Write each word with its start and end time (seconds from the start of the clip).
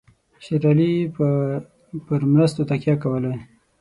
شېر 0.43 0.63
علي 0.71 0.91
به 1.15 1.27
پر 2.05 2.21
مرستو 2.31 2.61
تکیه 2.69 2.95
کولای. 3.03 3.37